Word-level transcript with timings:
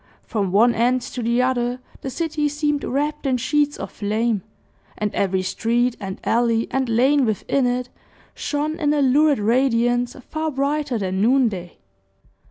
From 0.23 0.51
one 0.51 0.73
end 0.73 1.03
to 1.03 1.21
the 1.21 1.43
other, 1.43 1.79
the 2.01 2.09
city 2.09 2.49
seemed 2.49 2.83
wrapped 2.83 3.27
in 3.27 3.37
sheets 3.37 3.77
of 3.77 3.91
flame, 3.91 4.41
and 4.97 5.13
every 5.13 5.43
street, 5.43 5.95
and 5.99 6.19
alley, 6.23 6.65
and 6.71 6.89
lane 6.89 7.23
within 7.23 7.67
it 7.67 7.89
shone 8.33 8.79
in 8.79 8.95
a 8.95 9.01
lurid 9.03 9.37
radiance 9.37 10.15
far 10.27 10.49
brighter 10.49 10.97
than 10.97 11.21
noonday. 11.21 11.77